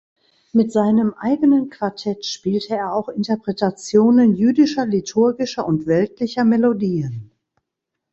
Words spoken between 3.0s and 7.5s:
Interpretationen jüdischer liturgischer und weltlicher Melodien.